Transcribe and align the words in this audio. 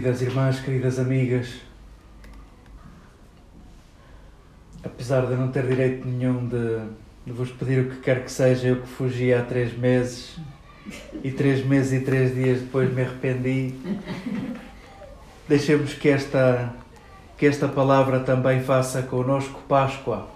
queridas 0.00 0.22
irmãs, 0.22 0.60
queridas 0.60 0.98
amigas, 0.98 1.60
apesar 4.82 5.26
de 5.26 5.34
não 5.34 5.52
ter 5.52 5.66
direito 5.66 6.08
nenhum 6.08 6.46
de, 6.48 6.78
de, 7.26 7.32
vos 7.32 7.50
pedir 7.50 7.80
o 7.80 7.90
que 7.90 7.96
quer 7.96 8.24
que 8.24 8.32
seja, 8.32 8.68
eu 8.68 8.80
que 8.80 8.88
fugi 8.88 9.34
há 9.34 9.42
três 9.42 9.76
meses 9.76 10.38
e 11.22 11.30
três 11.30 11.62
meses 11.66 12.00
e 12.00 12.02
três 12.02 12.34
dias 12.34 12.60
depois 12.62 12.90
me 12.90 13.02
arrependi, 13.02 13.74
deixemos 15.46 15.92
que 15.92 16.08
esta, 16.08 16.72
que 17.36 17.44
esta 17.44 17.68
palavra 17.68 18.20
também 18.20 18.62
faça 18.62 19.02
connosco 19.02 19.60
Páscoa. 19.68 20.30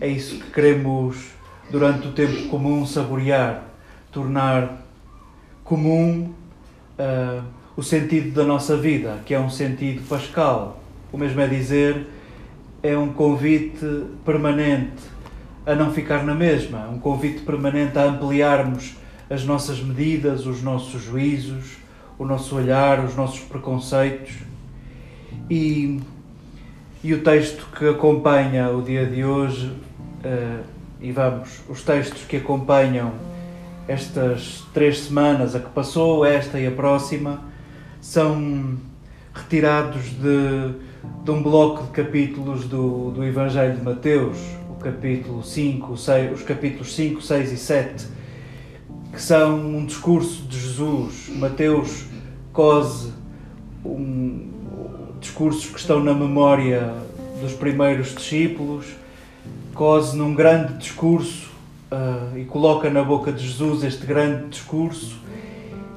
É 0.00 0.08
isso 0.08 0.40
que 0.40 0.50
queremos, 0.50 1.28
durante 1.70 2.08
o 2.08 2.12
tempo 2.12 2.48
comum, 2.48 2.84
saborear, 2.84 3.62
tornar 4.10 4.84
comum. 5.62 6.34
Uh, 6.98 7.59
o 7.80 7.82
sentido 7.82 8.34
da 8.34 8.44
nossa 8.44 8.76
vida, 8.76 9.20
que 9.24 9.32
é 9.32 9.40
um 9.40 9.48
sentido 9.48 10.06
pascal. 10.06 10.82
O 11.10 11.16
mesmo 11.16 11.40
é 11.40 11.46
dizer, 11.46 12.08
é 12.82 12.94
um 12.94 13.10
convite 13.10 14.04
permanente 14.22 15.00
a 15.64 15.74
não 15.74 15.90
ficar 15.90 16.22
na 16.22 16.34
mesma, 16.34 16.90
um 16.90 16.98
convite 16.98 17.40
permanente 17.40 17.98
a 17.98 18.04
ampliarmos 18.04 18.96
as 19.30 19.44
nossas 19.44 19.82
medidas, 19.82 20.44
os 20.44 20.60
nossos 20.60 21.02
juízos, 21.02 21.78
o 22.18 22.26
nosso 22.26 22.54
olhar, 22.54 23.02
os 23.02 23.16
nossos 23.16 23.40
preconceitos. 23.40 24.34
E, 25.48 26.02
e 27.02 27.14
o 27.14 27.22
texto 27.22 27.66
que 27.74 27.88
acompanha 27.88 28.68
o 28.68 28.82
dia 28.82 29.06
de 29.06 29.24
hoje, 29.24 29.68
uh, 29.68 30.62
e 31.00 31.10
vamos, 31.12 31.62
os 31.66 31.82
textos 31.82 32.24
que 32.26 32.36
acompanham 32.36 33.14
estas 33.88 34.66
três 34.74 35.00
semanas, 35.00 35.56
a 35.56 35.60
que 35.60 35.70
passou, 35.70 36.26
esta 36.26 36.60
e 36.60 36.66
a 36.66 36.70
próxima, 36.70 37.48
são 38.00 38.76
retirados 39.34 40.04
de, 40.10 40.74
de 41.24 41.30
um 41.30 41.42
bloco 41.42 41.84
de 41.84 41.90
capítulos 41.90 42.66
do, 42.66 43.10
do 43.10 43.24
Evangelho 43.24 43.76
de 43.76 43.82
Mateus, 43.82 44.38
o 44.70 44.74
capítulo 44.74 45.42
5, 45.42 45.96
6, 45.96 46.32
os 46.32 46.42
capítulos 46.42 46.94
5, 46.94 47.22
6 47.22 47.52
e 47.52 47.56
7, 47.56 48.06
que 49.12 49.20
são 49.20 49.58
um 49.58 49.84
discurso 49.84 50.42
de 50.44 50.58
Jesus. 50.58 51.30
Mateus 51.36 52.06
cose 52.52 53.12
um, 53.84 54.48
discursos 55.20 55.66
que 55.66 55.78
estão 55.78 56.02
na 56.02 56.14
memória 56.14 56.94
dos 57.40 57.52
primeiros 57.52 58.14
discípulos, 58.14 58.86
cose 59.74 60.16
num 60.16 60.34
grande 60.34 60.74
discurso 60.74 61.50
uh, 61.90 62.36
e 62.36 62.44
coloca 62.44 62.90
na 62.90 63.02
boca 63.02 63.32
de 63.32 63.46
Jesus 63.46 63.84
este 63.84 64.06
grande 64.06 64.48
discurso 64.48 65.18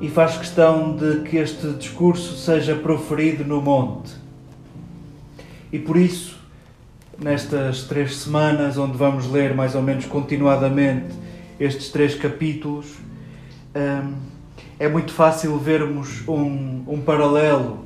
e 0.00 0.08
faz 0.08 0.36
questão 0.36 0.96
de 0.96 1.20
que 1.20 1.36
este 1.36 1.68
discurso 1.72 2.36
seja 2.36 2.74
proferido 2.74 3.44
no 3.44 3.60
monte. 3.60 4.12
E 5.72 5.78
por 5.78 5.96
isso, 5.96 6.38
nestas 7.18 7.84
três 7.84 8.16
semanas, 8.16 8.78
onde 8.78 8.96
vamos 8.96 9.30
ler 9.30 9.54
mais 9.54 9.74
ou 9.74 9.82
menos 9.82 10.06
continuadamente 10.06 11.14
estes 11.58 11.90
três 11.90 12.14
capítulos, 12.14 12.86
hum, 13.76 14.14
é 14.78 14.88
muito 14.88 15.12
fácil 15.12 15.58
vermos 15.58 16.26
um, 16.26 16.82
um 16.88 17.00
paralelo 17.02 17.84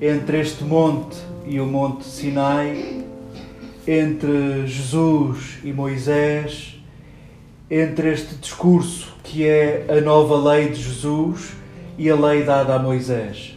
entre 0.00 0.40
este 0.40 0.64
monte 0.64 1.16
e 1.46 1.60
o 1.60 1.66
Monte 1.66 2.04
Sinai, 2.04 3.04
entre 3.86 4.66
Jesus 4.66 5.58
e 5.62 5.72
Moisés 5.72 6.76
entre 7.70 8.12
este 8.12 8.36
discurso 8.36 9.15
que 9.26 9.44
é 9.44 9.86
a 9.88 10.00
nova 10.00 10.50
lei 10.50 10.68
de 10.68 10.80
Jesus 10.80 11.52
e 11.98 12.08
a 12.08 12.14
lei 12.14 12.44
dada 12.44 12.74
a 12.74 12.78
Moisés. 12.78 13.56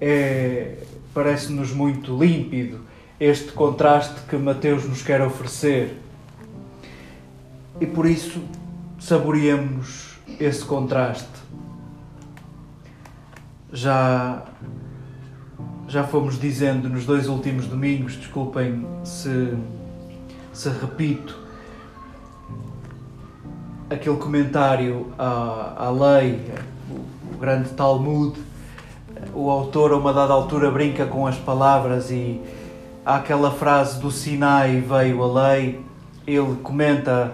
É, 0.00 0.78
Parece-nos 1.14 1.72
muito 1.72 2.18
límpido 2.18 2.80
este 3.20 3.52
contraste 3.52 4.22
que 4.28 4.36
Mateus 4.36 4.84
nos 4.84 5.00
quer 5.00 5.22
oferecer. 5.22 5.96
E 7.80 7.86
por 7.86 8.04
isso 8.04 8.42
saboreemos 8.98 10.18
esse 10.40 10.64
contraste. 10.64 11.28
Já 13.72 14.44
já 15.86 16.02
fomos 16.02 16.40
dizendo 16.40 16.88
nos 16.88 17.06
dois 17.06 17.28
últimos 17.28 17.66
domingos, 17.66 18.16
desculpem 18.16 18.84
se, 19.04 19.54
se 20.52 20.68
repito, 20.70 21.43
aquele 23.90 24.16
comentário 24.16 25.08
à, 25.18 25.86
à 25.86 25.90
lei, 25.90 26.40
o, 26.90 27.34
o 27.34 27.38
grande 27.38 27.70
Talmud, 27.70 28.38
o 29.34 29.50
autor 29.50 29.92
a 29.92 29.96
uma 29.96 30.12
dada 30.12 30.32
altura 30.32 30.70
brinca 30.70 31.06
com 31.06 31.26
as 31.26 31.36
palavras 31.36 32.10
e 32.10 32.40
há 33.04 33.16
aquela 33.16 33.50
frase 33.50 34.00
do 34.00 34.10
Sinai 34.10 34.80
veio 34.80 35.22
a 35.22 35.50
lei, 35.50 35.80
ele 36.26 36.56
comenta, 36.62 37.32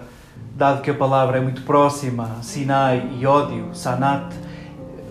dado 0.55 0.81
que 0.81 0.89
a 0.89 0.93
palavra 0.93 1.37
é 1.37 1.41
muito 1.41 1.63
próxima, 1.63 2.37
Sinai 2.41 3.09
e 3.17 3.25
ódio, 3.25 3.69
Sanat, 3.73 4.33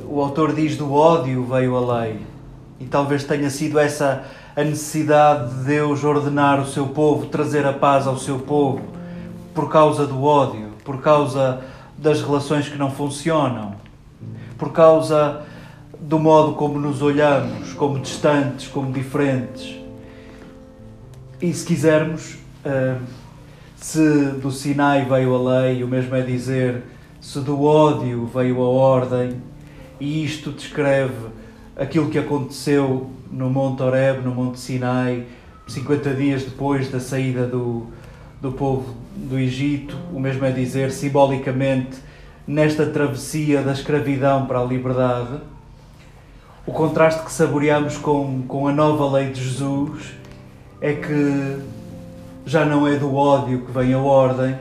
o 0.07 0.21
autor 0.21 0.55
diz 0.55 0.77
do 0.77 0.93
ódio 0.93 1.45
veio 1.45 1.77
a 1.77 2.01
lei. 2.01 2.21
E 2.79 2.85
talvez 2.87 3.25
tenha 3.25 3.51
sido 3.51 3.79
essa 3.79 4.25
a 4.57 4.65
necessidade 4.65 5.55
de 5.55 5.65
Deus 5.65 6.03
ordenar 6.03 6.61
o 6.61 6.67
seu 6.67 6.89
povo, 6.89 7.27
trazer 7.27 7.65
a 7.65 7.73
paz 7.73 8.07
ao 8.07 8.19
seu 8.19 8.39
povo, 8.39 8.81
por 9.55 9.71
causa 9.71 10.07
do 10.07 10.25
ódio 10.25 10.70
por 10.91 11.01
causa 11.01 11.61
das 11.97 12.21
relações 12.21 12.69
que 12.69 12.77
não 12.77 12.91
funcionam, 12.91 13.77
por 14.59 14.73
causa 14.73 15.43
do 16.01 16.19
modo 16.19 16.55
como 16.55 16.81
nos 16.81 17.01
olhamos, 17.01 17.73
como 17.75 18.01
distantes, 18.01 18.67
como 18.67 18.91
diferentes. 18.91 19.77
E 21.41 21.55
se 21.55 21.65
quisermos, 21.65 22.39
eh, 22.65 22.97
se 23.77 24.33
do 24.43 24.51
Sinai 24.51 25.05
veio 25.05 25.33
a 25.33 25.61
lei, 25.61 25.85
o 25.85 25.87
mesmo 25.87 26.17
é 26.17 26.23
dizer, 26.23 26.83
se 27.21 27.39
do 27.39 27.63
ódio 27.63 28.27
veio 28.27 28.61
a 28.61 28.69
ordem, 28.69 29.41
e 30.01 30.25
isto 30.25 30.51
descreve 30.51 31.29
aquilo 31.77 32.11
que 32.11 32.19
aconteceu 32.19 33.09
no 33.31 33.49
Monte 33.49 33.81
Horeb, 33.85 34.23
no 34.25 34.35
Monte 34.35 34.59
Sinai, 34.59 35.25
50 35.69 36.15
dias 36.15 36.43
depois 36.43 36.91
da 36.91 36.99
saída 36.99 37.47
do, 37.47 37.87
do 38.41 38.53
povo 38.53 38.95
do 39.15 39.39
Egito, 39.39 39.97
o 40.13 40.19
mesmo 40.19 40.45
é 40.45 40.51
dizer, 40.51 40.91
simbolicamente, 40.91 41.99
nesta 42.47 42.87
travessia 42.87 43.63
da 43.63 43.73
escravidão 43.73 44.47
para 44.47 44.61
a 44.61 44.65
liberdade, 44.65 45.41
o 46.67 46.73
contraste 46.73 47.25
que 47.25 47.33
saboreamos 47.33 47.99
com, 47.99 48.43
com 48.43 48.67
a 48.67 48.73
nova 48.73 49.19
lei 49.19 49.31
de 49.31 49.43
Jesus 49.43 50.15
é 50.81 50.95
que 50.95 51.59
já 52.47 52.65
não 52.65 52.87
é 52.87 52.97
do 52.97 53.15
ódio 53.15 53.65
que 53.67 53.73
vem 53.73 53.93
a 53.93 53.99
ordem, 53.99 54.57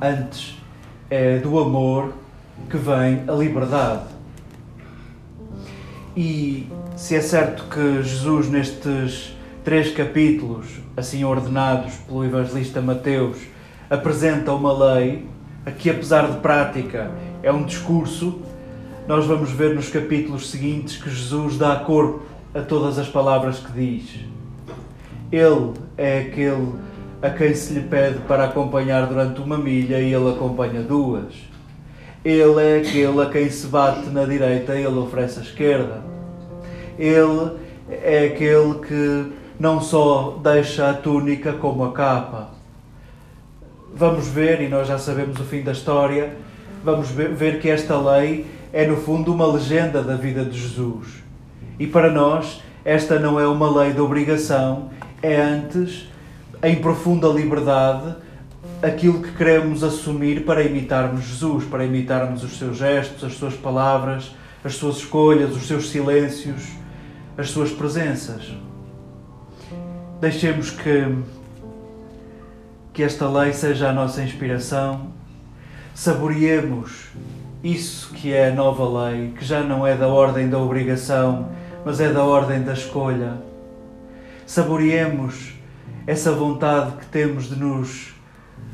antes 0.00 0.56
é 1.08 1.38
do 1.38 1.58
amor 1.58 2.12
que 2.68 2.76
vem 2.76 3.22
a 3.28 3.32
liberdade. 3.32 4.04
E 6.16 6.68
se 6.96 7.14
é 7.14 7.20
certo 7.20 7.64
que 7.70 8.02
Jesus, 8.02 8.48
nestes 8.48 9.37
três 9.68 9.90
capítulos, 9.90 10.64
assim 10.96 11.24
ordenados 11.24 11.92
pelo 12.06 12.24
evangelista 12.24 12.80
Mateus, 12.80 13.36
apresenta 13.90 14.50
uma 14.50 14.72
lei, 14.72 15.26
que 15.76 15.90
apesar 15.90 16.26
de 16.26 16.38
prática 16.38 17.10
é 17.42 17.52
um 17.52 17.64
discurso, 17.64 18.40
nós 19.06 19.26
vamos 19.26 19.50
ver 19.50 19.74
nos 19.74 19.90
capítulos 19.90 20.48
seguintes 20.48 20.96
que 20.96 21.10
Jesus 21.10 21.58
dá 21.58 21.76
corpo 21.76 22.22
a 22.54 22.62
todas 22.62 22.98
as 22.98 23.08
palavras 23.08 23.58
que 23.58 23.70
diz. 23.72 24.20
Ele 25.30 25.74
é 25.98 26.20
aquele 26.20 26.72
a 27.20 27.28
quem 27.28 27.54
se 27.54 27.74
lhe 27.74 27.82
pede 27.82 28.20
para 28.20 28.44
acompanhar 28.44 29.06
durante 29.06 29.38
uma 29.38 29.58
milha 29.58 30.00
e 30.00 30.14
ele 30.14 30.30
acompanha 30.30 30.80
duas. 30.80 31.34
Ele 32.24 32.58
é 32.58 32.78
aquele 32.78 33.20
a 33.20 33.26
quem 33.26 33.50
se 33.50 33.66
bate 33.66 34.08
na 34.08 34.24
direita 34.24 34.74
e 34.76 34.82
ele 34.82 34.96
oferece 34.96 35.40
a 35.40 35.42
esquerda. 35.42 36.02
Ele 36.98 37.52
é 37.90 38.24
aquele 38.24 38.74
que 38.78 39.37
não 39.58 39.80
só 39.80 40.38
deixa 40.42 40.88
a 40.88 40.94
túnica 40.94 41.52
como 41.52 41.84
a 41.84 41.92
capa. 41.92 42.50
Vamos 43.94 44.28
ver, 44.28 44.60
e 44.60 44.68
nós 44.68 44.86
já 44.86 44.98
sabemos 44.98 45.40
o 45.40 45.44
fim 45.44 45.62
da 45.62 45.72
história, 45.72 46.36
vamos 46.84 47.10
ver 47.10 47.60
que 47.60 47.68
esta 47.68 47.98
lei 47.98 48.46
é 48.72 48.86
no 48.86 48.96
fundo 48.96 49.32
uma 49.32 49.46
legenda 49.46 50.02
da 50.02 50.14
vida 50.14 50.44
de 50.44 50.58
Jesus. 50.58 51.24
E 51.78 51.86
para 51.86 52.10
nós, 52.10 52.62
esta 52.84 53.18
não 53.18 53.40
é 53.40 53.48
uma 53.48 53.82
lei 53.82 53.92
de 53.92 54.00
obrigação, 54.00 54.90
é 55.20 55.36
antes, 55.36 56.08
em 56.62 56.76
profunda 56.76 57.26
liberdade, 57.28 58.14
aquilo 58.80 59.22
que 59.22 59.32
queremos 59.32 59.82
assumir 59.82 60.44
para 60.44 60.62
imitarmos 60.62 61.24
Jesus, 61.24 61.64
para 61.64 61.84
imitarmos 61.84 62.44
os 62.44 62.56
seus 62.58 62.76
gestos, 62.76 63.24
as 63.24 63.34
suas 63.34 63.54
palavras, 63.54 64.30
as 64.62 64.76
suas 64.76 64.98
escolhas, 64.98 65.56
os 65.56 65.66
seus 65.66 65.88
silêncios, 65.90 66.62
as 67.36 67.50
suas 67.50 67.72
presenças. 67.72 68.52
Deixemos 70.20 70.70
que, 70.70 71.16
que 72.92 73.04
esta 73.04 73.28
lei 73.28 73.52
seja 73.52 73.90
a 73.90 73.92
nossa 73.92 74.20
inspiração, 74.20 75.12
saboreemos 75.94 77.06
isso 77.62 78.12
que 78.14 78.32
é 78.32 78.48
a 78.48 78.54
nova 78.54 79.10
lei, 79.10 79.32
que 79.38 79.44
já 79.44 79.62
não 79.62 79.86
é 79.86 79.96
da 79.96 80.08
ordem 80.08 80.48
da 80.48 80.58
obrigação, 80.58 81.48
mas 81.84 82.00
é 82.00 82.12
da 82.12 82.24
ordem 82.24 82.62
da 82.62 82.72
escolha. 82.72 83.34
Saboreemos 84.44 85.52
essa 86.04 86.32
vontade 86.32 86.96
que 86.96 87.06
temos 87.06 87.48
de 87.48 87.54
nos 87.54 88.12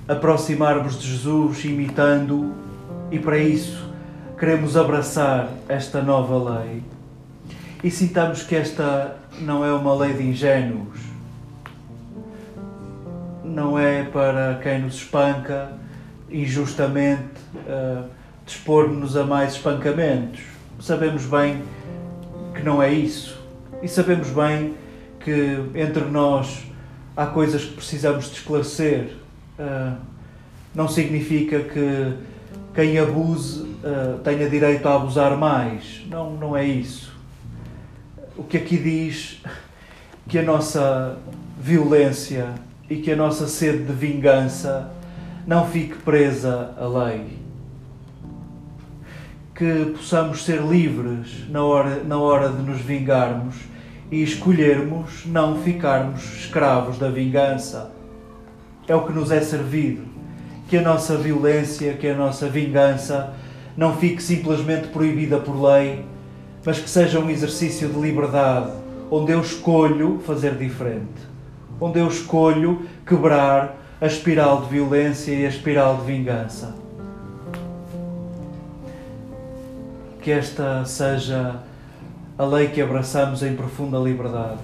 aproximarmos 0.08 0.98
de 0.98 1.10
Jesus 1.10 1.62
imitando 1.66 2.54
e 3.10 3.18
para 3.18 3.36
isso 3.36 3.92
queremos 4.38 4.78
abraçar 4.78 5.50
esta 5.68 6.00
nova 6.00 6.58
lei. 6.58 6.82
E 7.82 7.90
sintamos 7.90 8.42
que 8.42 8.56
esta 8.56 9.18
não 9.40 9.62
é 9.62 9.70
uma 9.74 9.94
lei 9.94 10.14
de 10.14 10.22
ingênuos, 10.22 11.13
não 13.54 13.78
é 13.78 14.02
para 14.02 14.58
quem 14.62 14.80
nos 14.80 14.96
espanca 14.96 15.72
injustamente 16.28 17.38
uh, 17.54 18.04
dispor-nos 18.44 19.16
a 19.16 19.24
mais 19.24 19.52
espancamentos. 19.52 20.40
Sabemos 20.80 21.24
bem 21.24 21.62
que 22.52 22.62
não 22.62 22.82
é 22.82 22.92
isso 22.92 23.40
e 23.80 23.86
sabemos 23.86 24.28
bem 24.30 24.74
que 25.20 25.60
entre 25.74 26.04
nós 26.04 26.64
há 27.16 27.26
coisas 27.26 27.64
que 27.64 27.74
precisamos 27.74 28.26
de 28.26 28.38
esclarecer. 28.38 29.12
Uh, 29.56 29.96
não 30.74 30.88
significa 30.88 31.60
que 31.60 32.12
quem 32.74 32.98
abuse 32.98 33.60
uh, 33.60 34.18
tenha 34.24 34.50
direito 34.50 34.88
a 34.88 34.96
abusar 34.96 35.38
mais. 35.38 36.04
Não, 36.08 36.32
não 36.32 36.56
é 36.56 36.66
isso. 36.66 37.14
O 38.36 38.42
que 38.42 38.56
aqui 38.56 38.76
diz 38.76 39.40
que 40.28 40.40
a 40.40 40.42
nossa 40.42 41.16
violência 41.60 42.52
e 42.88 42.96
que 42.96 43.12
a 43.12 43.16
nossa 43.16 43.48
sede 43.48 43.84
de 43.84 43.92
vingança 43.92 44.90
não 45.46 45.66
fique 45.66 45.96
presa 45.96 46.74
à 46.76 46.86
lei. 46.86 47.38
Que 49.54 49.92
possamos 49.96 50.44
ser 50.44 50.60
livres 50.60 51.48
na 51.48 51.64
hora, 51.64 52.02
na 52.02 52.18
hora 52.18 52.48
de 52.48 52.62
nos 52.62 52.80
vingarmos 52.80 53.54
e 54.10 54.22
escolhermos 54.22 55.24
não 55.26 55.62
ficarmos 55.62 56.22
escravos 56.40 56.98
da 56.98 57.08
vingança. 57.08 57.90
É 58.86 58.94
o 58.94 59.06
que 59.06 59.12
nos 59.12 59.30
é 59.30 59.40
servido. 59.40 60.02
Que 60.68 60.78
a 60.78 60.82
nossa 60.82 61.16
violência, 61.16 61.94
que 61.94 62.08
a 62.08 62.16
nossa 62.16 62.48
vingança 62.48 63.34
não 63.76 63.96
fique 63.96 64.22
simplesmente 64.22 64.88
proibida 64.88 65.38
por 65.38 65.60
lei, 65.60 66.04
mas 66.64 66.78
que 66.78 66.88
seja 66.88 67.18
um 67.18 67.28
exercício 67.28 67.88
de 67.88 67.98
liberdade, 67.98 68.72
onde 69.10 69.32
eu 69.32 69.40
escolho 69.40 70.20
fazer 70.26 70.56
diferente, 70.56 71.33
onde 71.80 71.98
eu 71.98 72.08
escolho 72.08 72.82
quebrar 73.06 73.76
a 74.00 74.06
espiral 74.06 74.62
de 74.62 74.68
violência 74.68 75.32
e 75.32 75.46
a 75.46 75.48
espiral 75.48 75.96
de 75.98 76.06
vingança. 76.06 76.74
Que 80.20 80.30
esta 80.30 80.84
seja 80.84 81.60
a 82.36 82.44
lei 82.44 82.68
que 82.68 82.80
abraçamos 82.80 83.42
em 83.42 83.54
profunda 83.54 83.98
liberdade. 83.98 84.58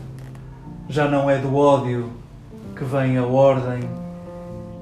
Já 0.88 1.08
não 1.08 1.30
é 1.30 1.38
do 1.38 1.54
ódio 1.54 2.10
que 2.76 2.84
vem 2.84 3.16
a 3.16 3.24
ordem, 3.24 3.80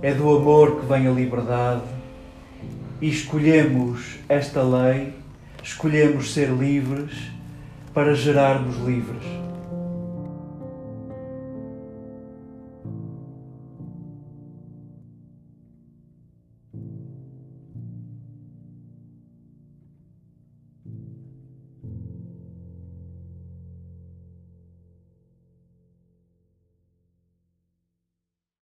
é 0.01 0.15
do 0.15 0.37
amor 0.37 0.81
que 0.81 0.87
vem 0.87 1.07
a 1.07 1.11
liberdade. 1.11 1.83
E 3.01 3.09
escolhemos 3.09 4.19
esta 4.29 4.63
lei, 4.63 5.15
escolhemos 5.63 6.33
ser 6.33 6.49
livres 6.49 7.31
para 7.93 8.15
gerarmos 8.15 8.77
livres. 8.79 9.38